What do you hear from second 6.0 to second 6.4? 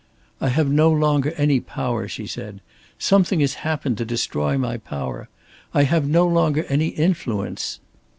no